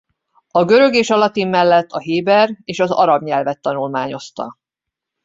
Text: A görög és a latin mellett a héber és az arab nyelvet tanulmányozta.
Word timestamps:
A 0.51 0.63
görög 0.65 0.93
és 0.93 1.09
a 1.09 1.15
latin 1.15 1.47
mellett 1.47 1.91
a 1.91 1.99
héber 1.99 2.57
és 2.63 2.79
az 2.79 2.91
arab 2.91 3.23
nyelvet 3.23 3.61
tanulmányozta. 3.61 4.57